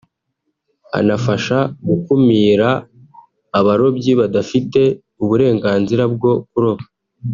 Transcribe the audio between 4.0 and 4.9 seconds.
badafite